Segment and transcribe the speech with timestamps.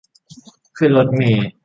[0.77, 1.47] ขึ้นรถเมล์